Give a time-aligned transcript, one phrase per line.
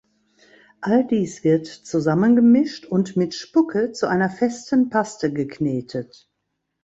[0.81, 6.27] All dies wird zusammengemischt und mit Spucke zu einer festen Paste geknetet.